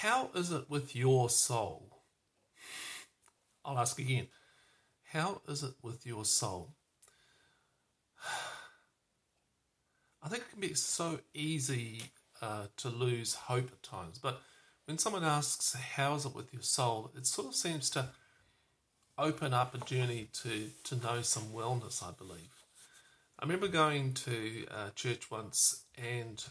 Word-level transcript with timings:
How 0.00 0.30
is 0.32 0.52
it 0.52 0.70
with 0.70 0.94
your 0.94 1.28
soul? 1.28 2.04
I'll 3.64 3.80
ask 3.80 3.98
again. 3.98 4.28
How 5.10 5.42
is 5.48 5.64
it 5.64 5.74
with 5.82 6.06
your 6.06 6.24
soul? 6.24 6.76
I 10.22 10.28
think 10.28 10.42
it 10.42 10.50
can 10.52 10.60
be 10.60 10.74
so 10.74 11.18
easy 11.34 12.02
uh, 12.40 12.66
to 12.76 12.90
lose 12.90 13.34
hope 13.34 13.72
at 13.72 13.82
times, 13.82 14.18
but 14.18 14.40
when 14.84 14.98
someone 14.98 15.24
asks, 15.24 15.74
How 15.74 16.14
is 16.14 16.24
it 16.24 16.34
with 16.34 16.52
your 16.52 16.62
soul? 16.62 17.10
it 17.16 17.26
sort 17.26 17.48
of 17.48 17.56
seems 17.56 17.90
to 17.90 18.10
open 19.18 19.52
up 19.52 19.74
a 19.74 19.84
journey 19.84 20.28
to, 20.44 20.70
to 20.84 20.94
know 20.94 21.22
some 21.22 21.48
wellness, 21.48 22.04
I 22.04 22.12
believe. 22.12 22.62
I 23.36 23.44
remember 23.44 23.66
going 23.66 24.14
to 24.14 24.64
uh, 24.70 24.90
church 24.94 25.28
once 25.28 25.86
and 25.96 26.44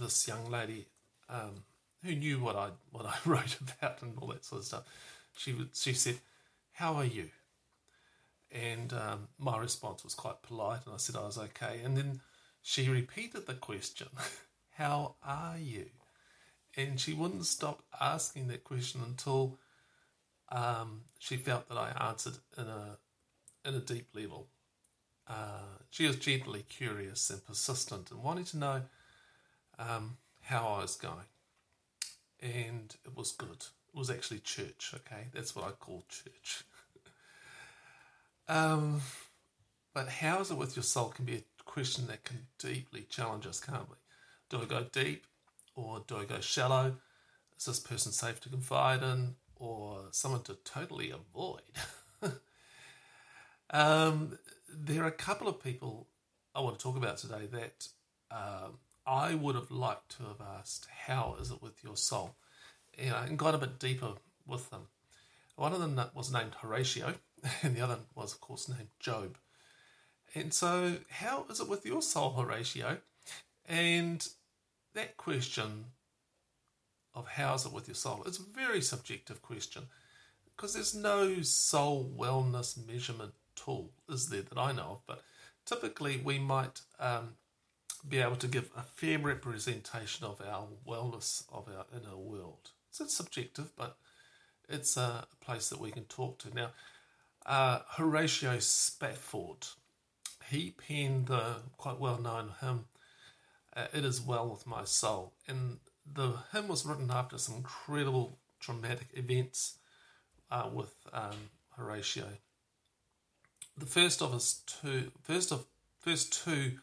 this 0.00 0.26
young 0.26 0.50
lady 0.50 0.86
um, 1.28 1.64
who 2.06 2.14
knew 2.14 2.38
what 2.38 2.56
I 2.56 2.70
what 2.90 3.06
I 3.06 3.14
wrote 3.28 3.58
about 3.60 4.02
and 4.02 4.16
all 4.18 4.28
that 4.28 4.44
sort 4.44 4.60
of 4.60 4.66
stuff. 4.66 4.84
She 5.36 5.54
she 5.74 5.92
said, 5.92 6.18
"How 6.72 6.94
are 6.94 7.04
you?" 7.04 7.30
And 8.50 8.92
um, 8.92 9.28
my 9.38 9.58
response 9.58 10.04
was 10.04 10.14
quite 10.14 10.42
polite, 10.42 10.80
and 10.86 10.94
I 10.94 10.98
said 10.98 11.16
I 11.16 11.26
was 11.26 11.36
okay. 11.36 11.80
And 11.84 11.96
then 11.96 12.20
she 12.62 12.88
repeated 12.88 13.46
the 13.46 13.54
question, 13.54 14.08
"How 14.76 15.16
are 15.24 15.58
you?" 15.58 15.86
And 16.76 17.00
she 17.00 17.12
wouldn't 17.12 17.46
stop 17.46 17.82
asking 18.00 18.48
that 18.48 18.64
question 18.64 19.00
until 19.04 19.58
um, 20.50 21.02
she 21.18 21.36
felt 21.36 21.68
that 21.68 21.78
I 21.78 22.08
answered 22.08 22.38
in 22.56 22.64
a 22.64 22.98
in 23.64 23.74
a 23.74 23.80
deep 23.80 24.08
level. 24.14 24.46
Uh, 25.28 25.80
she 25.90 26.06
was 26.06 26.16
gently 26.16 26.64
curious 26.68 27.30
and 27.30 27.44
persistent 27.44 28.12
and 28.12 28.22
wanted 28.22 28.46
to 28.46 28.58
know 28.58 28.82
um, 29.76 30.18
how 30.42 30.68
I 30.68 30.82
was 30.82 30.94
going 30.94 31.26
and 32.42 32.94
it 33.04 33.16
was 33.16 33.32
good. 33.32 33.64
It 33.94 33.98
was 33.98 34.10
actually 34.10 34.40
church, 34.40 34.94
okay? 34.94 35.28
That's 35.32 35.54
what 35.56 35.66
I 35.66 35.70
call 35.70 36.04
church. 36.08 36.64
um, 38.48 39.00
but 39.94 40.08
how 40.08 40.40
is 40.40 40.50
it 40.50 40.56
with 40.56 40.76
your 40.76 40.82
soul 40.82 41.08
can 41.08 41.24
be 41.24 41.36
a 41.36 41.42
question 41.64 42.06
that 42.08 42.24
can 42.24 42.46
deeply 42.58 43.06
challenge 43.08 43.46
us, 43.46 43.60
can't 43.60 43.88
we? 43.88 43.96
Do 44.50 44.62
I 44.62 44.66
go 44.66 44.86
deep 44.92 45.24
or 45.74 46.02
do 46.06 46.18
I 46.18 46.24
go 46.24 46.40
shallow? 46.40 46.96
Is 47.58 47.64
this 47.64 47.80
person 47.80 48.12
safe 48.12 48.40
to 48.40 48.48
confide 48.48 49.02
in 49.02 49.36
or 49.56 50.08
someone 50.10 50.42
to 50.42 50.56
totally 50.64 51.10
avoid? 51.10 51.62
um, 53.70 54.38
there 54.68 55.02
are 55.02 55.08
a 55.08 55.12
couple 55.12 55.48
of 55.48 55.62
people 55.62 56.06
I 56.54 56.60
want 56.60 56.78
to 56.78 56.82
talk 56.82 56.96
about 56.96 57.18
today 57.18 57.48
that 57.52 57.88
um, 58.30 58.78
I 59.06 59.34
would 59.34 59.54
have 59.54 59.70
liked 59.70 60.16
to 60.16 60.24
have 60.24 60.40
asked, 60.58 60.88
How 61.06 61.36
is 61.40 61.50
it 61.50 61.62
with 61.62 61.82
your 61.84 61.96
soul? 61.96 62.36
You 62.98 63.10
know, 63.10 63.18
and 63.18 63.38
gone 63.38 63.54
a 63.54 63.58
bit 63.58 63.78
deeper 63.78 64.12
with 64.46 64.70
them. 64.70 64.88
One 65.56 65.72
of 65.72 65.80
them 65.80 66.00
was 66.14 66.32
named 66.32 66.54
Horatio, 66.60 67.14
and 67.62 67.76
the 67.76 67.80
other 67.80 67.98
was, 68.14 68.34
of 68.34 68.40
course, 68.40 68.68
named 68.68 68.88
Job. 68.98 69.36
And 70.34 70.52
so, 70.52 70.96
how 71.08 71.46
is 71.48 71.60
it 71.60 71.68
with 71.68 71.86
your 71.86 72.02
soul, 72.02 72.32
Horatio? 72.32 72.98
And 73.68 74.26
that 74.94 75.16
question 75.16 75.86
of 77.14 77.26
how 77.26 77.54
is 77.54 77.64
it 77.64 77.72
with 77.72 77.88
your 77.88 77.94
soul 77.94 78.24
is 78.24 78.38
a 78.38 78.42
very 78.42 78.82
subjective 78.82 79.40
question 79.40 79.84
because 80.56 80.74
there's 80.74 80.94
no 80.94 81.42
soul 81.42 82.10
wellness 82.16 82.76
measurement 82.86 83.32
tool, 83.54 83.90
is 84.08 84.28
there, 84.28 84.42
that 84.42 84.58
I 84.58 84.72
know 84.72 84.82
of. 84.82 85.00
But 85.06 85.22
typically, 85.64 86.20
we 86.22 86.38
might 86.38 86.80
um, 86.98 87.34
be 88.08 88.18
able 88.18 88.36
to 88.36 88.48
give 88.48 88.70
a 88.76 88.82
fair 88.82 89.18
representation 89.18 90.26
of 90.26 90.40
our 90.40 90.66
wellness 90.86 91.44
of 91.52 91.68
our 91.68 91.86
inner 91.92 92.16
world. 92.16 92.70
So 92.90 93.04
it's 93.04 93.16
subjective, 93.16 93.70
but 93.76 93.96
it's 94.68 94.96
a 94.96 95.26
place 95.40 95.68
that 95.68 95.80
we 95.80 95.90
can 95.90 96.04
talk 96.04 96.38
to. 96.38 96.54
Now, 96.54 96.70
uh, 97.44 97.80
Horatio 97.90 98.58
Spafford, 98.58 99.66
he 100.50 100.72
penned 100.72 101.26
the 101.26 101.56
quite 101.76 102.00
well 102.00 102.18
known 102.18 102.52
hymn, 102.60 102.86
uh, 103.76 103.86
It 103.92 104.04
Is 104.04 104.20
Well 104.20 104.48
With 104.48 104.66
My 104.66 104.84
Soul. 104.84 105.32
And 105.46 105.78
the 106.10 106.34
hymn 106.52 106.68
was 106.68 106.86
written 106.86 107.10
after 107.10 107.38
some 107.38 107.56
incredible 107.56 108.38
traumatic 108.60 109.08
events 109.14 109.78
uh, 110.50 110.68
with 110.72 110.94
um, 111.12 111.50
Horatio. 111.76 112.28
The 113.76 113.86
first 113.86 114.22
of 114.22 114.32
his 114.32 114.62
two, 114.66 115.12
first 115.22 115.52
of 115.52 115.66
first 116.00 116.32
two 116.44 116.78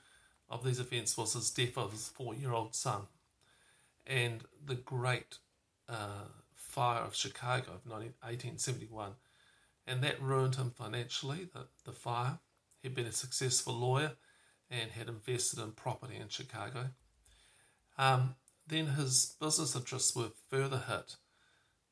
of 0.54 0.64
these 0.64 0.80
events 0.80 1.18
was 1.18 1.34
his 1.34 1.50
death 1.50 1.78
of 1.78 1.92
his 1.92 2.08
four 2.08 2.36
year 2.36 2.54
old 2.54 2.76
son 2.76 3.02
and 4.06 4.44
the 4.64 4.76
great 4.76 5.40
uh, 5.90 6.28
fire 6.54 7.02
of 7.02 7.16
Chicago 7.16 7.72
of 7.72 7.92
1871. 7.92 9.14
And 9.88 10.02
that 10.04 10.22
ruined 10.22 10.56
him 10.56 10.72
financially, 10.72 11.50
the, 11.54 11.66
the 11.86 11.92
fire. 11.92 12.40
He'd 12.82 12.96
been 12.96 13.08
a 13.08 13.12
successful 13.12 13.74
lawyer 13.74 14.14
and 14.70 14.92
had 14.92 15.10
invested 15.10 15.60
in 15.60 15.72
property 15.72 16.16
in 16.16 16.30
Chicago. 16.30 16.90
Um, 17.98 18.36
then 18.68 18.88
his 18.88 19.36
business 19.42 19.76
interests 19.76 20.16
were 20.16 20.32
further 20.50 20.84
hit 20.88 21.16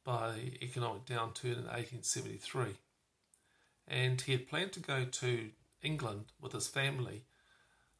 by 0.05 0.31
the 0.31 0.63
economic 0.63 1.05
downturn 1.05 1.57
in 1.57 1.66
1873. 1.66 2.78
And 3.88 4.22
he 4.22 4.31
had 4.31 4.47
planned 4.47 4.72
to 4.73 4.79
go 4.79 5.03
to 5.03 5.49
England 5.81 6.25
with 6.39 6.53
his 6.53 6.67
family 6.67 7.23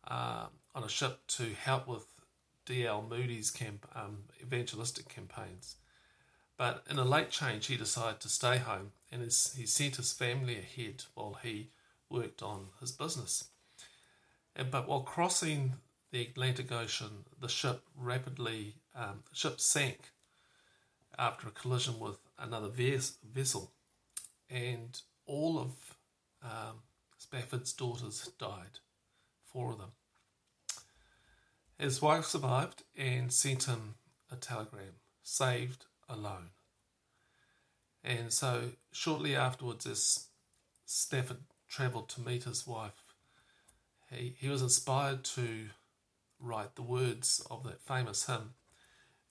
uh, 0.08 0.48
on 0.74 0.84
a 0.84 0.90
ship 0.90 1.20
to 1.28 1.54
help 1.64 1.88
with 1.88 2.06
D.L. 2.66 3.06
Moody's 3.10 3.52
camp, 3.52 3.88
um, 3.96 4.24
evangelistic 4.42 5.10
campaigns. 5.10 5.76
But 6.58 6.86
in 6.90 7.00
a 7.00 7.04
late 7.04 7.32
change, 7.32 7.68
he 7.68 7.78
decided 7.78 8.20
to 8.22 8.30
stay 8.30 8.58
home 8.58 8.92
and 9.12 9.22
his, 9.22 9.54
he 9.58 9.66
sent 9.66 9.96
his 9.96 10.14
family 10.14 10.58
ahead 10.58 11.04
while 11.16 11.38
he 11.42 11.70
worked 12.10 12.44
on 12.44 12.68
his 12.80 12.92
business. 12.92 13.46
And, 14.56 14.70
but 14.70 14.88
while 14.88 15.02
crossing 15.02 15.74
the 16.12 16.22
Atlantic 16.22 16.72
Ocean, 16.72 17.26
the 17.40 17.48
ship 17.48 17.82
rapidly 17.96 18.76
um, 18.94 19.24
ship 19.34 19.60
sank 19.60 20.12
after 21.18 21.48
a 21.48 21.52
collision 21.52 22.00
with 22.00 22.20
another 22.38 22.68
ves- 22.68 23.18
vessel, 23.24 23.72
and 24.50 25.02
all 25.26 25.58
of 25.58 25.98
um, 26.44 26.80
Spafford's 27.18 27.74
daughters 27.74 28.30
died 28.38 28.80
four 29.52 29.72
of 29.72 29.78
them. 29.78 29.92
His 31.78 32.02
wife 32.02 32.26
survived 32.26 32.84
and 32.96 33.32
sent 33.32 33.64
him 33.64 33.96
a 34.32 34.36
telegram 34.36 34.96
saved 35.24 35.86
alone. 36.08 36.50
And 38.04 38.32
so, 38.32 38.72
shortly 38.92 39.36
afterwards, 39.36 39.86
as 39.86 40.28
Spafford 40.86 41.44
travelled 41.70 42.10
to 42.10 42.22
meet 42.22 42.44
his 42.44 42.66
wife, 42.68 43.04
he, 44.12 44.36
he 44.38 44.50
was 44.50 44.62
inspired 44.62 45.24
to 45.24 45.70
write 46.40 46.76
the 46.76 46.82
words 46.82 47.46
of 47.50 47.64
that 47.64 47.82
famous 47.82 48.26
hymn 48.26 48.54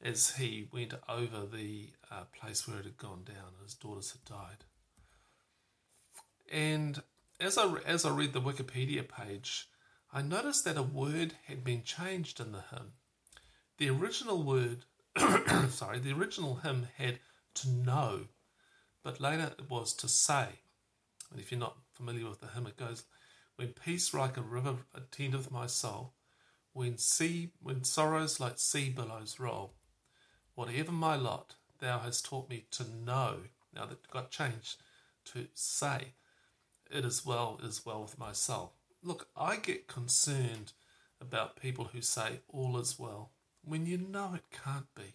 as 0.02 0.36
he 0.36 0.68
went 0.72 0.94
over 1.08 1.44
the 1.46 1.90
uh, 2.10 2.24
place 2.38 2.66
where 2.66 2.78
it 2.78 2.84
had 2.84 2.96
gone 2.96 3.24
down 3.24 3.54
and 3.56 3.64
his 3.64 3.74
daughters 3.74 4.12
had 4.12 4.24
died. 4.24 4.64
And 6.50 7.02
as 7.40 7.58
I, 7.58 7.74
as 7.86 8.04
I 8.04 8.10
read 8.10 8.32
the 8.32 8.40
Wikipedia 8.40 9.06
page, 9.06 9.68
I 10.12 10.22
noticed 10.22 10.64
that 10.64 10.76
a 10.76 10.82
word 10.82 11.34
had 11.46 11.62
been 11.62 11.84
changed 11.84 12.40
in 12.40 12.50
the 12.50 12.64
hymn. 12.70 12.94
The 13.78 13.90
original 13.90 14.42
word, 14.42 14.84
sorry, 15.70 16.00
the 16.00 16.12
original 16.12 16.56
hymn 16.56 16.88
had 16.96 17.20
to 17.54 17.70
know, 17.70 18.26
but 19.04 19.20
later 19.20 19.52
it 19.56 19.70
was 19.70 19.94
to 19.94 20.08
say. 20.08 20.46
And 21.30 21.38
if 21.38 21.52
you're 21.52 21.60
not 21.60 21.78
familiar 21.92 22.28
with 22.28 22.40
the 22.40 22.48
hymn, 22.48 22.66
it 22.66 22.76
goes, 22.76 23.04
When 23.54 23.68
peace 23.68 24.12
like 24.12 24.36
a 24.36 24.42
river 24.42 24.78
attendeth 24.92 25.52
my 25.52 25.68
soul, 25.68 26.14
when 26.72 26.98
sea, 26.98 27.52
when 27.62 27.84
sorrows 27.84 28.40
like 28.40 28.58
sea 28.58 28.90
billows 28.90 29.38
roll, 29.38 29.74
whatever 30.56 30.90
my 30.90 31.14
lot, 31.14 31.54
thou 31.78 32.00
hast 32.00 32.24
taught 32.24 32.50
me 32.50 32.66
to 32.72 32.84
know. 32.84 33.36
Now 33.72 33.86
that 33.86 34.10
got 34.10 34.32
changed 34.32 34.82
to 35.26 35.46
say, 35.54 36.14
it 36.90 37.04
is 37.04 37.24
well, 37.24 37.60
it 37.62 37.66
is 37.66 37.86
well 37.86 38.02
with 38.02 38.18
my 38.18 38.32
soul. 38.32 38.74
Look, 39.02 39.28
I 39.34 39.56
get 39.56 39.88
concerned 39.88 40.72
about 41.20 41.60
people 41.60 41.86
who 41.86 42.02
say 42.02 42.40
all 42.48 42.76
is 42.76 42.98
well 42.98 43.30
when 43.64 43.86
you 43.86 43.96
know 43.96 44.34
it 44.34 44.44
can't 44.50 44.94
be. 44.94 45.14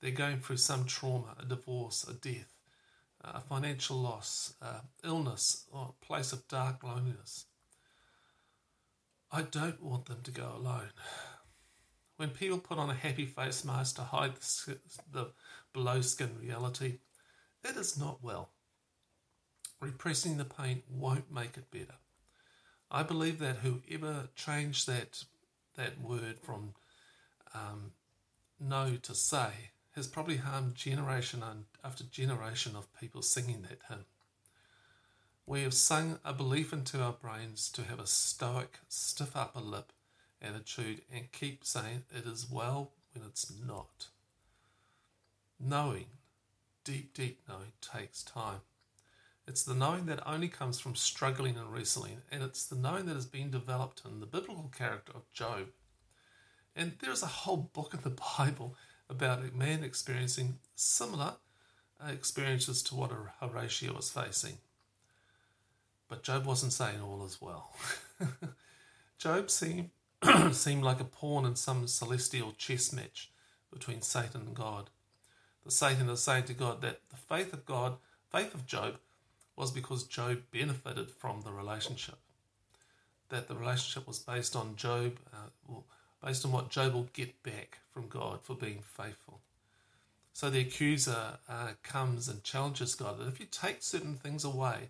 They're 0.00 0.10
going 0.10 0.40
through 0.40 0.56
some 0.56 0.84
trauma, 0.84 1.36
a 1.38 1.44
divorce, 1.44 2.04
a 2.08 2.12
death, 2.12 2.52
a 3.20 3.40
financial 3.40 3.98
loss, 3.98 4.54
uh, 4.60 4.80
illness, 5.04 5.64
or 5.70 5.90
a 5.90 6.04
place 6.04 6.32
of 6.32 6.48
dark 6.48 6.82
loneliness. 6.82 7.46
I 9.30 9.42
don't 9.42 9.80
want 9.82 10.06
them 10.06 10.20
to 10.24 10.30
go 10.32 10.52
alone. 10.56 10.90
When 12.16 12.30
people 12.30 12.58
put 12.58 12.78
on 12.78 12.90
a 12.90 12.94
happy 12.94 13.26
face 13.26 13.64
mask 13.64 13.96
to 13.96 14.02
hide 14.02 14.36
the, 14.36 14.78
the 15.10 15.26
below 15.72 16.00
skin 16.00 16.30
reality, 16.40 16.98
it 17.64 17.76
is 17.76 17.96
not 17.96 18.22
well. 18.22 18.50
Repressing 19.80 20.36
the 20.36 20.44
pain 20.44 20.82
won't 20.88 21.32
make 21.32 21.56
it 21.56 21.70
better. 21.70 21.94
I 22.94 23.02
believe 23.02 23.38
that 23.38 23.56
whoever 23.56 24.28
changed 24.36 24.86
that 24.86 25.24
that 25.76 25.98
word 26.02 26.38
from 26.38 26.74
um, 27.54 27.92
know 28.60 28.98
to 29.02 29.14
say 29.14 29.70
has 29.96 30.06
probably 30.06 30.36
harmed 30.36 30.74
generation 30.74 31.42
after 31.82 32.04
generation 32.04 32.76
of 32.76 32.94
people 33.00 33.22
singing 33.22 33.62
that 33.62 33.80
hymn. 33.88 34.04
We 35.46 35.62
have 35.62 35.72
sung 35.72 36.18
a 36.22 36.34
belief 36.34 36.72
into 36.74 37.00
our 37.00 37.12
brains 37.12 37.70
to 37.72 37.84
have 37.84 37.98
a 37.98 38.06
stoic, 38.06 38.78
stiff 38.88 39.34
upper 39.34 39.60
lip 39.60 39.92
attitude 40.42 41.00
and 41.10 41.32
keep 41.32 41.64
saying 41.64 42.04
it 42.14 42.26
is 42.26 42.50
well 42.50 42.90
when 43.14 43.24
it's 43.26 43.50
not. 43.66 44.08
Knowing, 45.58 46.06
deep, 46.84 47.14
deep 47.14 47.40
knowing, 47.48 47.72
takes 47.80 48.22
time. 48.22 48.60
It's 49.46 49.64
the 49.64 49.74
knowing 49.74 50.06
that 50.06 50.26
only 50.26 50.48
comes 50.48 50.78
from 50.78 50.94
struggling 50.94 51.56
and 51.56 51.72
wrestling, 51.72 52.18
and 52.30 52.42
it's 52.42 52.64
the 52.64 52.76
knowing 52.76 53.06
that 53.06 53.16
has 53.16 53.26
been 53.26 53.50
developed 53.50 54.02
in 54.04 54.20
the 54.20 54.26
biblical 54.26 54.70
character 54.76 55.12
of 55.14 55.30
Job. 55.32 55.68
And 56.76 56.92
there's 57.00 57.22
a 57.22 57.26
whole 57.26 57.70
book 57.72 57.92
in 57.92 58.00
the 58.02 58.16
Bible 58.38 58.76
about 59.10 59.40
a 59.40 59.56
man 59.56 59.82
experiencing 59.82 60.58
similar 60.76 61.34
uh, 62.00 62.10
experiences 62.12 62.82
to 62.84 62.94
what 62.94 63.10
Horatio 63.40 63.94
was 63.94 64.10
facing. 64.10 64.58
But 66.08 66.22
Job 66.22 66.46
wasn't 66.46 66.72
saying 66.72 67.00
all 67.00 67.24
is 67.24 67.40
well. 67.40 67.74
Job 69.18 69.50
seemed, 69.50 69.90
seemed 70.52 70.84
like 70.84 71.00
a 71.00 71.04
pawn 71.04 71.44
in 71.44 71.56
some 71.56 71.86
celestial 71.88 72.52
chess 72.56 72.92
match 72.92 73.30
between 73.72 74.02
Satan 74.02 74.42
and 74.42 74.54
God. 74.54 74.90
The 75.64 75.70
Satan 75.70 76.08
is 76.08 76.22
saying 76.22 76.44
to 76.44 76.54
God 76.54 76.80
that 76.82 77.00
the 77.10 77.16
faith 77.16 77.52
of 77.52 77.64
God, 77.64 77.96
faith 78.30 78.54
of 78.54 78.66
Job, 78.66 78.96
was 79.56 79.70
because 79.70 80.04
Job 80.04 80.42
benefited 80.50 81.10
from 81.10 81.42
the 81.42 81.52
relationship. 81.52 82.18
That 83.28 83.48
the 83.48 83.54
relationship 83.54 84.06
was 84.06 84.18
based 84.18 84.56
on 84.56 84.76
Job, 84.76 85.18
uh, 85.32 85.48
well, 85.66 85.84
based 86.24 86.44
on 86.44 86.52
what 86.52 86.70
Job 86.70 86.94
will 86.94 87.08
get 87.12 87.42
back 87.42 87.78
from 87.92 88.08
God 88.08 88.40
for 88.42 88.54
being 88.54 88.82
faithful. 88.82 89.40
So 90.32 90.48
the 90.48 90.60
accuser 90.60 91.38
uh, 91.48 91.68
comes 91.82 92.28
and 92.28 92.42
challenges 92.42 92.94
God 92.94 93.18
that 93.18 93.28
if 93.28 93.38
you 93.38 93.46
take 93.50 93.82
certain 93.82 94.14
things 94.14 94.44
away, 94.44 94.88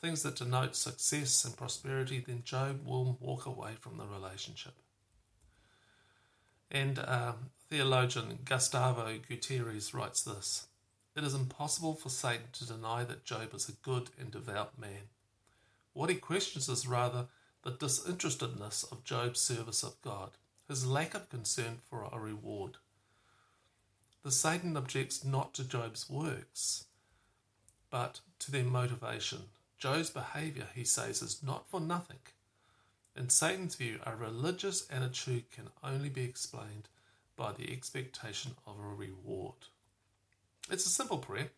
things 0.00 0.22
that 0.22 0.36
denote 0.36 0.76
success 0.76 1.44
and 1.44 1.56
prosperity, 1.56 2.22
then 2.24 2.42
Job 2.44 2.86
will 2.86 3.16
walk 3.20 3.46
away 3.46 3.72
from 3.80 3.96
the 3.98 4.06
relationship. 4.06 4.74
And 6.70 7.00
um, 7.00 7.50
theologian 7.68 8.38
Gustavo 8.44 9.18
Gutierrez 9.26 9.94
writes 9.94 10.22
this 10.22 10.67
It 11.18 11.24
is 11.24 11.34
impossible 11.34 11.94
for 11.94 12.10
Satan 12.10 12.46
to 12.52 12.64
deny 12.64 13.02
that 13.02 13.24
Job 13.24 13.52
is 13.52 13.68
a 13.68 13.72
good 13.72 14.10
and 14.20 14.30
devout 14.30 14.78
man. 14.78 15.10
What 15.92 16.10
he 16.10 16.14
questions 16.14 16.68
is 16.68 16.86
rather 16.86 17.26
the 17.64 17.72
disinterestedness 17.72 18.84
of 18.92 19.02
Job's 19.02 19.40
service 19.40 19.82
of 19.82 20.00
God 20.00 20.30
his 20.68 20.86
lack 20.86 21.14
of 21.14 21.28
concern 21.28 21.80
for 21.90 22.08
a 22.12 22.20
reward. 22.20 22.76
The 24.22 24.30
Satan 24.30 24.76
objects 24.76 25.24
not 25.24 25.54
to 25.54 25.64
Job's 25.64 26.08
works, 26.08 26.84
but 27.90 28.20
to 28.38 28.52
their 28.52 28.62
motivation. 28.62 29.48
Job's 29.76 30.10
behavior, 30.10 30.68
he 30.72 30.84
says, 30.84 31.20
is 31.20 31.42
not 31.42 31.68
for 31.68 31.80
nothing. 31.80 32.20
In 33.16 33.28
Satan's 33.28 33.74
view, 33.74 33.98
a 34.06 34.14
religious 34.14 34.86
attitude 34.88 35.50
can 35.50 35.70
only 35.82 36.10
be 36.10 36.22
explained 36.22 36.88
by 37.34 37.50
the 37.50 37.72
expectation 37.72 38.52
of 38.68 38.78
a 38.78 38.94
reward. 38.94 39.66
It's 40.70 40.86
a 40.86 40.90
simple 40.90 41.18
prayer. 41.18 41.50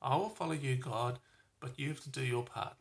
I 0.00 0.16
will 0.16 0.28
follow 0.28 0.52
you, 0.52 0.76
God, 0.76 1.18
but 1.60 1.78
you 1.78 1.88
have 1.88 2.00
to 2.00 2.10
do 2.10 2.22
your 2.24 2.44
part. 2.44 2.74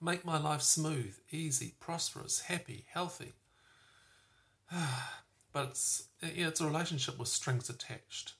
Make 0.00 0.24
my 0.24 0.38
life 0.38 0.62
smooth, 0.62 1.16
easy, 1.30 1.74
prosperous, 1.80 2.40
happy, 2.40 2.84
healthy. 2.88 3.32
but 5.52 5.68
it's 5.70 6.04
yeah, 6.22 6.48
it's 6.48 6.60
a 6.60 6.66
relationship 6.66 7.18
with 7.18 7.28
strings 7.28 7.70
attached. 7.70 8.34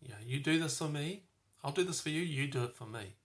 Yeah, 0.00 0.16
you 0.24 0.40
do 0.40 0.58
this 0.58 0.78
for 0.78 0.88
me, 0.88 1.22
I'll 1.66 1.72
do 1.72 1.82
this 1.82 2.00
for 2.00 2.10
you. 2.10 2.22
You 2.22 2.46
do 2.46 2.62
it 2.62 2.76
for 2.76 2.86
me. 2.86 3.16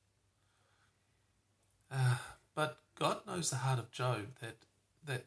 Uh, 1.91 2.15
but 2.55 2.79
God 2.95 3.19
knows 3.27 3.51
the 3.51 3.57
heart 3.57 3.77
of 3.77 3.91
Job 3.91 4.39
that 4.41 4.57
that 5.05 5.25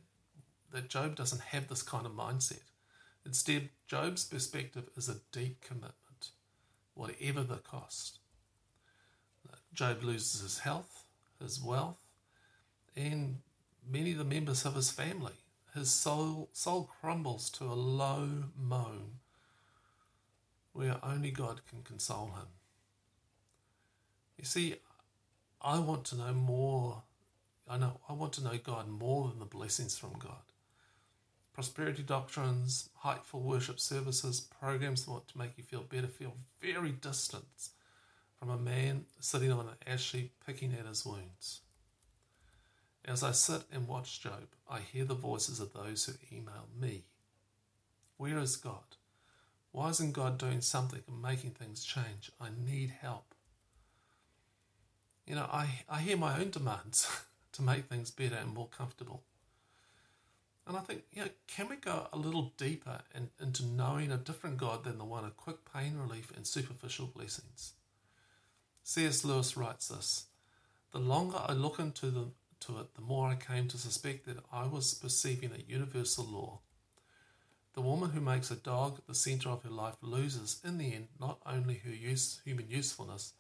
that 0.73 0.89
Job 0.89 1.15
doesn't 1.15 1.41
have 1.41 1.69
this 1.69 1.83
kind 1.83 2.07
of 2.07 2.13
mindset. 2.13 2.65
Instead, 3.25 3.71
Job's 3.87 4.25
perspective 4.25 4.91
is 4.97 5.09
a 5.09 5.21
deep 5.31 5.61
commitment, 5.61 5.95
whatever 6.95 7.43
the 7.43 7.57
cost. 7.57 8.19
Job 9.73 10.03
loses 10.03 10.41
his 10.41 10.59
health, 10.61 11.05
his 11.43 11.61
wealth, 11.61 11.99
and 12.97 13.39
many 13.91 14.13
of 14.13 14.19
the 14.19 14.25
members 14.25 14.65
of 14.65 14.75
his 14.75 14.91
family 14.91 15.35
his 15.75 15.91
soul, 15.91 16.49
soul 16.53 16.89
crumbles 17.01 17.51
to 17.51 17.65
a 17.65 17.75
low 17.75 18.29
moan 18.57 19.19
where 20.73 20.97
only 21.03 21.31
God 21.31 21.61
can 21.69 21.83
console 21.83 22.27
him. 22.27 22.47
You 24.39 24.45
see, 24.45 24.77
I 25.61 25.79
want 25.81 26.05
to 26.07 26.17
know 26.17 26.33
more. 26.33 27.03
I 27.69 27.79
know 27.79 28.01
I 28.09 28.13
want 28.13 28.35
to 28.35 28.45
know 28.45 28.59
God 28.63 28.89
more 28.89 29.29
than 29.29 29.39
the 29.39 29.45
blessings 29.45 29.97
from 29.97 30.13
God. 30.19 30.44
Prosperity 31.55 32.03
doctrines, 32.03 32.91
hypeful 32.97 33.41
worship 33.41 33.79
services, 33.79 34.49
programs 34.61 35.05
that 35.05 35.11
want 35.13 35.29
to 35.29 35.39
make 35.39 35.53
you 35.57 35.63
feel 35.63 35.83
better 35.83 36.09
feel 36.09 36.35
very 36.61 36.91
distant 36.91 37.69
from 38.37 38.51
a 38.51 38.59
man 38.59 39.05
sitting 39.21 39.53
on 39.53 39.69
an 39.69 39.77
ash 39.87 40.11
heap 40.11 40.33
picking 40.45 40.73
at 40.73 40.87
his 40.87 41.07
wounds. 41.07 41.61
As 43.05 43.23
I 43.23 43.31
sit 43.31 43.63
and 43.73 43.87
watch 43.87 44.21
Job, 44.21 44.49
I 44.69 44.81
hear 44.81 45.05
the 45.05 45.15
voices 45.15 45.61
of 45.61 45.73
those 45.73 46.07
who 46.07 46.37
email 46.37 46.67
me. 46.77 47.05
Where 48.17 48.39
is 48.39 48.57
God? 48.57 48.97
Why 49.71 49.91
isn't 49.91 50.13
God 50.13 50.39
doing 50.39 50.61
something 50.61 51.03
and 51.07 51.23
making 51.23 51.51
things 51.51 51.85
change? 51.85 52.33
I 52.41 52.49
need 52.67 52.95
help. 53.01 53.35
You 55.27 55.37
know, 55.37 55.49
I, 55.53 55.69
I 55.89 56.01
hear 56.01 56.17
my 56.17 56.41
own 56.41 56.51
demands 56.51 57.09
to 57.53 57.63
make 57.63 57.85
things 57.85 58.11
better 58.11 58.37
and 58.37 58.53
more 58.53 58.69
comfortable. 58.69 59.23
And 60.75 60.83
I 60.83 60.87
think, 60.87 61.05
you 61.13 61.23
know, 61.23 61.31
can 61.47 61.69
we 61.69 61.77
go 61.77 62.09
a 62.13 62.19
little 62.19 62.53
deeper 62.57 62.99
in, 63.15 63.31
into 63.41 63.65
knowing 63.65 64.11
a 64.11 64.17
different 64.17 64.57
God 64.57 64.83
than 64.83 64.99
the 64.99 65.05
one 65.05 65.25
of 65.25 65.37
quick 65.37 65.59
pain 65.73 65.97
relief 65.97 66.33
and 66.35 66.45
superficial 66.45 67.07
blessings? 67.07 67.75
C.S. 68.83 69.25
Lewis 69.25 69.57
writes 69.57 69.87
this 69.87 70.27
The 70.91 70.99
longer 70.99 71.39
I 71.39 71.53
look 71.53 71.79
into 71.79 72.11
the 72.11 72.27
to 72.63 72.81
it, 72.81 72.97
the 72.97 73.03
more 73.03 73.29
I 73.29 73.37
came 73.37 73.69
to 73.69 73.79
suspect 73.79 74.27
that 74.27 74.39
I 74.53 74.67
was 74.67 74.95
perceiving 74.95 75.53
a 75.53 75.73
universal 75.73 76.25
law. 76.25 76.59
The 77.75 77.81
woman 77.81 78.11
who 78.11 78.21
makes 78.21 78.51
a 78.51 78.57
dog 78.57 78.99
the 79.07 79.15
centre 79.15 79.51
of 79.51 79.63
her 79.63 79.71
life 79.71 79.99
loses, 80.03 80.61
in 80.65 80.79
the 80.79 80.93
end, 80.93 81.07
not 81.21 81.39
only 81.47 81.83
her 81.85 81.95
use, 81.95 82.41
human 82.45 82.69
usefulness 82.69 83.35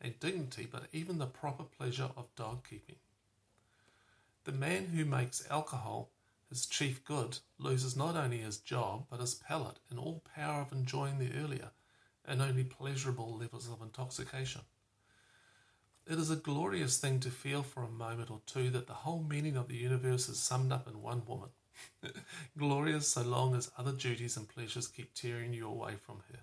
and 0.00 0.18
dignity, 0.20 0.66
but 0.70 0.84
even 0.92 1.18
the 1.18 1.26
proper 1.26 1.64
pleasure 1.64 2.08
of 2.16 2.34
dog 2.34 2.66
keeping. 2.66 2.96
The 4.44 4.52
man 4.52 4.86
who 4.86 5.04
makes 5.04 5.46
alcohol 5.50 6.08
his 6.48 6.66
chief 6.66 7.04
good 7.04 7.38
loses 7.58 7.96
not 7.96 8.16
only 8.16 8.38
his 8.38 8.58
job, 8.58 9.06
but 9.10 9.20
his 9.20 9.34
palate 9.34 9.78
and 9.90 9.98
all 9.98 10.22
power 10.34 10.62
of 10.62 10.72
enjoying 10.72 11.18
the 11.18 11.32
earlier 11.38 11.70
and 12.24 12.40
only 12.40 12.64
pleasurable 12.64 13.36
levels 13.36 13.68
of 13.68 13.82
intoxication. 13.82 14.62
It 16.06 16.18
is 16.18 16.30
a 16.30 16.36
glorious 16.36 16.96
thing 16.98 17.20
to 17.20 17.30
feel 17.30 17.62
for 17.62 17.82
a 17.82 17.88
moment 17.88 18.30
or 18.30 18.40
two 18.46 18.70
that 18.70 18.86
the 18.86 18.94
whole 18.94 19.22
meaning 19.22 19.56
of 19.56 19.68
the 19.68 19.76
universe 19.76 20.28
is 20.28 20.38
summed 20.38 20.72
up 20.72 20.88
in 20.88 21.02
one 21.02 21.22
woman. 21.26 21.50
glorious 22.58 23.08
so 23.08 23.22
long 23.22 23.54
as 23.54 23.70
other 23.76 23.92
duties 23.92 24.36
and 24.36 24.48
pleasures 24.48 24.88
keep 24.88 25.12
tearing 25.14 25.52
you 25.52 25.68
away 25.68 25.94
from 26.00 26.22
her. 26.32 26.40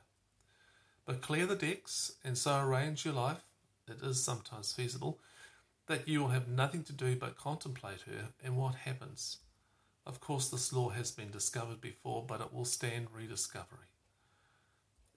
But 1.05 1.21
clear 1.21 1.45
the 1.45 1.55
decks 1.55 2.13
and 2.24 2.38
so 2.38 2.59
arrange 2.59 3.05
your 3.05 3.15
life, 3.15 3.43
it 3.88 4.01
is 4.03 4.24
sometimes 4.24 4.74
feasible, 4.74 5.19
that 5.88 6.07
you 6.07 6.19
will 6.19 6.29
have 6.29 6.47
nothing 6.47 6.83
to 6.83 6.93
do 6.93 7.15
but 7.15 7.38
contemplate 7.38 8.01
her 8.01 8.29
and 8.43 8.57
what 8.57 8.75
happens. 8.75 9.38
Of 10.05 10.19
course, 10.19 10.50
this 10.50 10.71
law 10.71 10.89
has 10.89 11.12
been 11.12 11.31
discovered 11.31 11.81
before, 11.81 12.24
but 12.27 12.41
it 12.41 12.53
will 12.53 12.65
stand 12.65 13.07
rediscovery. 13.12 13.89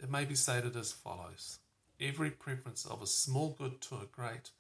It 0.00 0.10
may 0.10 0.24
be 0.24 0.34
stated 0.34 0.76
as 0.76 0.92
follows 0.92 1.58
every 2.00 2.30
preference 2.30 2.86
of 2.86 3.02
a 3.02 3.06
small 3.06 3.56
good 3.58 3.80
to 3.82 3.96
a 3.96 4.06
great 4.10 4.50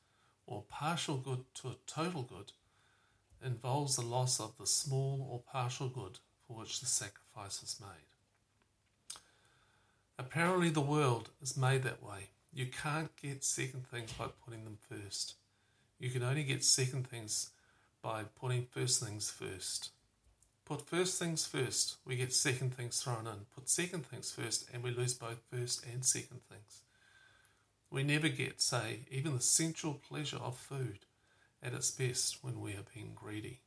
or 0.46 0.64
partial 0.68 1.16
good 1.16 1.44
to 1.54 1.68
a 1.68 1.76
total 1.86 2.22
good 2.22 2.52
involves 3.44 3.96
the 3.96 4.02
loss 4.02 4.40
of 4.40 4.56
the 4.58 4.66
small 4.66 5.26
or 5.30 5.40
partial 5.52 5.88
good 5.88 6.18
for 6.46 6.56
which 6.58 6.80
the 6.80 6.86
sacrifice 6.86 7.62
is 7.62 7.78
made. 7.80 8.08
Apparently, 10.18 10.70
the 10.70 10.80
world 10.80 11.30
is 11.40 11.56
made 11.56 11.84
that 11.84 12.02
way. 12.02 12.30
You 12.52 12.66
can't 12.66 13.14
get 13.16 13.44
second 13.44 13.86
things 13.86 14.12
by 14.14 14.26
putting 14.44 14.64
them 14.64 14.78
first. 14.90 15.34
You 16.00 16.10
can 16.10 16.24
only 16.24 16.42
get 16.42 16.64
second 16.64 17.06
things 17.06 17.50
by 18.02 18.24
putting 18.40 18.66
first 18.66 19.04
things 19.04 19.30
first. 19.30 19.90
Put 20.68 20.86
first 20.86 21.18
things 21.18 21.46
first, 21.46 21.96
we 22.04 22.16
get 22.16 22.30
second 22.30 22.74
things 22.74 23.00
thrown 23.00 23.26
in. 23.26 23.46
Put 23.54 23.70
second 23.70 24.04
things 24.04 24.30
first, 24.30 24.68
and 24.70 24.82
we 24.82 24.90
lose 24.90 25.14
both 25.14 25.40
first 25.50 25.82
and 25.90 26.04
second 26.04 26.40
things. 26.46 26.82
We 27.90 28.02
never 28.02 28.28
get, 28.28 28.60
say, 28.60 29.06
even 29.10 29.34
the 29.34 29.40
sensual 29.40 29.94
pleasure 29.94 30.36
of 30.36 30.58
food 30.58 30.98
at 31.62 31.72
its 31.72 31.90
best 31.90 32.44
when 32.44 32.60
we 32.60 32.72
are 32.72 32.84
being 32.94 33.12
greedy. 33.14 33.60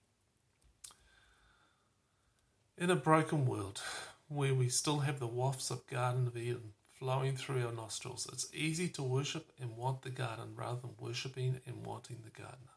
In 2.78 2.92
a 2.92 2.96
broken 2.96 3.48
world, 3.48 3.82
where 4.28 4.54
we 4.54 4.70
still 4.70 5.00
have 5.00 5.20
the 5.20 5.26
wafts 5.26 5.72
of 5.72 5.88
Garden 5.88 6.28
of 6.28 6.38
Eden 6.38 6.74
flowing 7.00 7.36
through 7.36 7.66
our 7.66 7.74
nostrils. 7.74 8.30
It's 8.32 8.54
easy 8.54 8.88
to 8.90 9.02
worship 9.02 9.52
and 9.60 9.76
want 9.76 10.04
the 10.04 10.12
garden 10.12 10.54
rather 10.56 10.82
than 10.82 10.92
worshipping 11.00 11.62
and 11.66 11.84
wanting 11.84 12.20
the 12.24 12.30
gardener. 12.30 12.76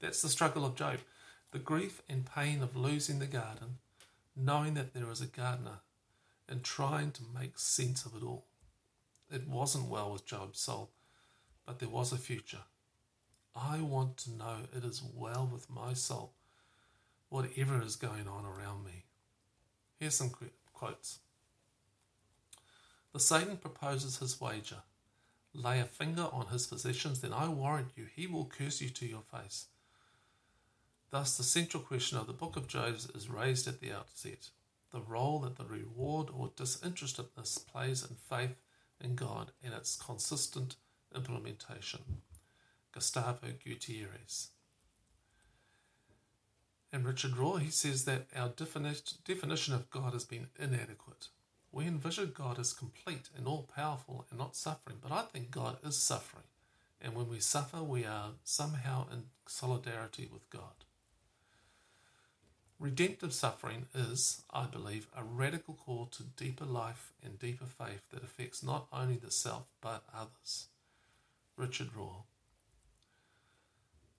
That's 0.00 0.20
the 0.20 0.28
struggle 0.28 0.66
of 0.66 0.74
Job. 0.74 0.98
The 1.50 1.58
grief 1.58 2.02
and 2.08 2.26
pain 2.26 2.62
of 2.62 2.76
losing 2.76 3.18
the 3.18 3.26
garden, 3.26 3.78
knowing 4.36 4.74
that 4.74 4.92
there 4.92 5.10
is 5.10 5.20
a 5.20 5.26
gardener, 5.26 5.80
and 6.48 6.62
trying 6.62 7.10
to 7.12 7.22
make 7.34 7.58
sense 7.58 8.04
of 8.04 8.14
it 8.14 8.22
all. 8.22 8.46
It 9.30 9.48
wasn't 9.48 9.88
well 9.88 10.12
with 10.12 10.26
Job's 10.26 10.60
soul, 10.60 10.90
but 11.66 11.78
there 11.78 11.88
was 11.88 12.12
a 12.12 12.18
future. 12.18 12.64
I 13.54 13.80
want 13.80 14.16
to 14.18 14.30
know 14.30 14.56
it 14.74 14.84
is 14.84 15.02
well 15.02 15.48
with 15.50 15.68
my 15.70 15.94
soul, 15.94 16.32
whatever 17.28 17.82
is 17.82 17.96
going 17.96 18.28
on 18.28 18.44
around 18.44 18.84
me. 18.84 19.04
Here's 19.98 20.14
some 20.14 20.30
quotes. 20.72 21.18
The 23.12 23.20
Satan 23.20 23.56
proposes 23.56 24.18
his 24.18 24.40
wager. 24.40 24.82
Lay 25.54 25.80
a 25.80 25.84
finger 25.84 26.28
on 26.30 26.46
his 26.48 26.66
possessions, 26.66 27.20
then 27.20 27.32
I 27.32 27.48
warrant 27.48 27.88
you 27.96 28.06
he 28.14 28.26
will 28.26 28.44
curse 28.44 28.80
you 28.80 28.90
to 28.90 29.06
your 29.06 29.22
face. 29.22 29.66
Thus, 31.10 31.36
the 31.36 31.42
central 31.42 31.82
question 31.82 32.18
of 32.18 32.26
the 32.26 32.32
book 32.32 32.56
of 32.56 32.68
Job 32.68 32.94
is 33.14 33.30
raised 33.30 33.66
at 33.66 33.80
the 33.80 33.92
outset 33.92 34.50
the 34.90 35.00
role 35.00 35.40
that 35.40 35.56
the 35.56 35.64
reward 35.64 36.28
or 36.32 36.50
disinterestedness 36.56 37.58
plays 37.58 38.02
in 38.02 38.16
faith 38.16 38.56
in 39.00 39.14
God 39.14 39.52
and 39.62 39.74
its 39.74 39.96
consistent 39.96 40.76
implementation. 41.14 42.00
Gustavo 42.92 43.48
Gutierrez. 43.62 44.48
And 46.90 47.04
Richard 47.04 47.32
Rohr, 47.32 47.60
he 47.60 47.70
says 47.70 48.06
that 48.06 48.26
our 48.34 48.48
definition 48.48 49.74
of 49.74 49.90
God 49.90 50.14
has 50.14 50.24
been 50.24 50.48
inadequate. 50.58 51.28
We 51.70 51.84
envision 51.84 52.32
God 52.34 52.58
as 52.58 52.72
complete 52.72 53.28
and 53.36 53.46
all 53.46 53.68
powerful 53.74 54.24
and 54.30 54.38
not 54.38 54.56
suffering, 54.56 54.96
but 55.02 55.12
I 55.12 55.22
think 55.22 55.50
God 55.50 55.76
is 55.84 55.98
suffering. 55.98 56.44
And 57.00 57.14
when 57.14 57.28
we 57.28 57.40
suffer, 57.40 57.82
we 57.82 58.06
are 58.06 58.30
somehow 58.42 59.06
in 59.12 59.24
solidarity 59.46 60.28
with 60.32 60.48
God. 60.48 60.86
Redemptive 62.80 63.34
suffering 63.34 63.86
is, 63.92 64.42
I 64.52 64.66
believe, 64.66 65.08
a 65.16 65.24
radical 65.24 65.74
call 65.74 66.06
to 66.06 66.22
deeper 66.22 66.64
life 66.64 67.12
and 67.24 67.38
deeper 67.38 67.64
faith 67.64 68.02
that 68.10 68.22
affects 68.22 68.62
not 68.62 68.86
only 68.92 69.16
the 69.16 69.32
self 69.32 69.66
but 69.80 70.04
others. 70.14 70.66
Richard 71.56 71.88
Rohr. 71.96 72.22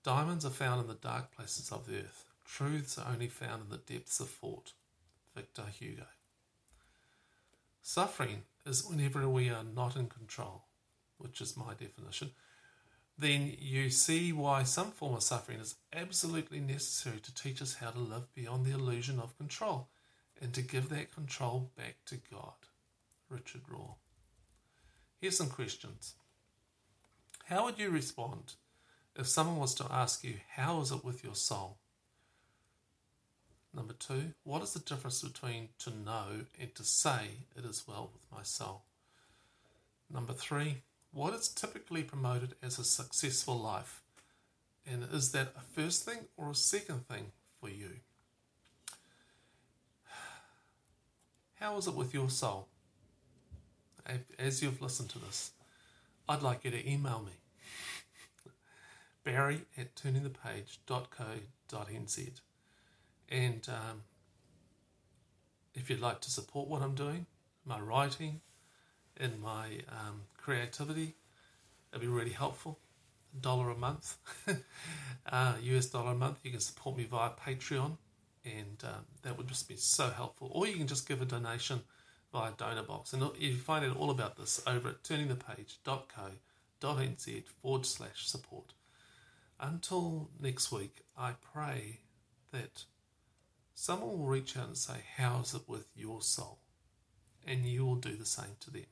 Diamonds 0.04 0.46
are 0.46 0.50
found 0.50 0.82
in 0.82 0.88
the 0.88 0.94
dark 0.94 1.32
places 1.34 1.72
of 1.72 1.88
the 1.88 2.00
earth. 2.00 2.26
Truths 2.46 2.98
are 2.98 3.12
only 3.12 3.30
found 3.30 3.64
in 3.64 3.70
the 3.70 3.78
depths 3.78 4.20
of 4.20 4.30
thought. 4.30 4.74
Victor 5.36 5.64
Hugo. 5.80 6.08
Suffering 7.82 8.44
is 8.66 8.86
whenever 8.86 9.30
we 9.30 9.50
are 9.50 9.64
not 9.64 9.96
in 9.96 10.08
control, 10.08 10.64
which 11.18 11.40
is 11.40 11.56
my 11.56 11.74
definition, 11.80 12.32
then 13.20 13.54
you 13.60 13.90
see 13.90 14.32
why 14.32 14.64
some 14.64 14.92
form 14.92 15.16
of 15.16 15.24
suffering 15.24 15.60
is 15.60 15.76
absolutely 15.94 16.60
necessary 16.60 17.20
to 17.20 17.34
teach 17.34 17.62
us 17.62 17.76
how 17.76 17.90
to 17.90 18.00
live 18.00 18.34
beyond 18.34 18.66
the 18.66 18.72
illusion 18.72 19.20
of 19.20 19.38
control 19.38 19.90
and 20.42 20.54
to 20.54 20.62
give 20.62 20.88
that 20.90 21.14
control 21.14 21.70
back 21.76 21.98
to 22.06 22.16
God. 22.32 22.54
Richard 23.30 23.64
Rohr. 23.70 23.96
Here's 25.20 25.38
some 25.38 25.50
questions. 25.50 26.16
How 27.46 27.66
would 27.66 27.78
you 27.78 27.90
respond 27.90 28.54
if 29.16 29.28
someone 29.28 29.58
was 29.58 29.76
to 29.76 29.86
ask 29.92 30.24
you, 30.24 30.36
How 30.56 30.80
is 30.80 30.92
it 30.92 31.04
with 31.04 31.24
your 31.24 31.36
soul? 31.36 31.78
Number 33.74 33.94
two, 33.94 34.34
what 34.44 34.64
is 34.64 34.74
the 34.74 34.80
difference 34.80 35.22
between 35.22 35.70
to 35.80 35.90
know 35.90 36.46
and 36.60 36.74
to 36.74 36.84
say 36.84 37.28
it 37.56 37.66
is 37.66 37.84
well 37.88 38.10
with 38.14 38.24
my 38.32 38.44
soul? 38.44 38.84
Number 40.12 40.34
three, 40.34 40.78
what 41.12 41.34
is 41.34 41.48
typically 41.48 42.04
promoted 42.04 42.56
as 42.62 42.78
a 42.80 42.84
successful 42.84 43.58
life? 43.58 44.02
And 44.86 45.04
is 45.12 45.32
that 45.32 45.54
a 45.58 45.62
first 45.62 46.06
thing 46.06 46.28
or 46.38 46.52
a 46.52 46.56
second 46.56 47.08
thing 47.08 47.32
for 47.60 47.70
you? 47.70 48.02
How 51.60 51.76
is 51.78 51.88
it 51.88 51.96
with 51.96 52.14
your 52.14 52.30
soul? 52.30 52.68
As 54.40 54.64
you've 54.64 54.82
listened 54.82 55.10
to 55.10 55.20
this, 55.20 55.52
I'd 56.28 56.42
like 56.42 56.64
you 56.64 56.72
to 56.72 56.90
email 56.90 57.22
me. 57.26 57.34
Barry 59.24 59.62
at 59.78 59.96
turningthepage.co.nz. 59.96 62.30
And 63.32 63.70
um, 63.70 64.02
if 65.76 65.88
you'd 65.90 66.00
like 66.00 66.22
to 66.22 66.32
support 66.32 66.68
what 66.68 66.82
I'm 66.82 66.96
doing, 66.96 67.28
my 67.66 67.80
writing, 67.80 68.42
and 69.20 69.42
my 69.42 69.66
um, 69.90 70.22
creativity. 70.38 71.16
It'd 71.92 72.02
be 72.02 72.08
really 72.08 72.32
helpful. 72.32 72.80
Dollar 73.40 73.70
a 73.70 73.76
month, 73.76 74.18
uh, 75.32 75.54
US 75.62 75.86
dollar 75.88 76.14
a 76.14 76.16
month. 76.16 76.40
You 76.44 76.50
can 76.52 76.60
support 76.60 76.98
me 76.98 77.04
via 77.04 77.30
Patreon, 77.30 77.98
and 78.44 78.84
um, 78.84 79.06
that 79.22 79.38
would 79.38 79.48
just 79.48 79.68
be 79.68 79.76
so 79.76 80.10
helpful. 80.10 80.50
Or 80.52 80.66
you 80.66 80.76
can 80.76 80.88
just 80.88 81.08
give 81.08 81.22
a 81.22 81.26
donation 81.26 81.82
via 82.34 82.52
donor 82.58 82.82
box. 82.84 83.14
And 83.14 83.24
you 83.38 83.56
find 83.56 83.86
out 83.86 83.98
all 83.98 84.10
about 84.10 84.38
this 84.38 84.62
over 84.66 84.90
at 84.90 85.04
turningthepage.co.nz 85.04 87.44
forward 87.62 87.86
slash 87.86 88.28
support. 88.28 88.74
Until 89.60 90.30
next 90.40 90.72
week, 90.72 91.02
I 91.18 91.34
pray 91.54 92.00
that 92.52 92.86
someone 93.74 94.18
will 94.18 94.26
reach 94.26 94.58
out 94.58 94.68
and 94.68 94.78
say, 94.78 95.02
How 95.18 95.42
is 95.42 95.54
it 95.54 95.64
with 95.68 95.88
your 95.96 96.22
soul? 96.22 96.60
And 97.46 97.66
you 97.66 97.86
will 97.86 97.96
do 97.96 98.16
the 98.16 98.26
same 98.26 98.56
to 98.62 98.72
them. 98.72 98.86